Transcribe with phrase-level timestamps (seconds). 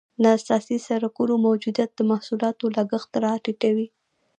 [0.21, 3.87] د اساسي سرکونو موجودیت د محصولاتو لګښت را ټیټوي